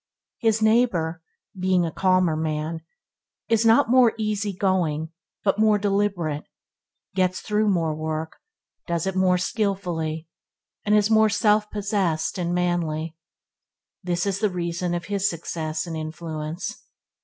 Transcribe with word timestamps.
His 0.39 0.63
neighbour, 0.63 1.21
being 1.55 1.85
a 1.85 1.91
calmer 1.91 2.35
man, 2.35 2.81
not 3.63 3.87
more 3.91 4.13
easy 4.17 4.51
going 4.51 5.09
but 5.43 5.59
more 5.59 5.77
deliberate, 5.77 6.45
gets 7.13 7.41
through 7.41 7.67
more 7.69 7.93
work, 7.93 8.37
does 8.87 9.05
it 9.05 9.15
more 9.15 9.37
skillfully, 9.37 10.27
and 10.83 10.95
is 10.95 11.11
more 11.11 11.29
self 11.29 11.69
possessed 11.69 12.39
and 12.39 12.51
manly. 12.51 13.15
This 14.01 14.25
is 14.25 14.39
the 14.39 14.49
reason 14.49 14.95
of 14.95 15.05
his 15.05 15.29
success 15.29 15.85
and 15.85 15.95
influence. 15.95 16.81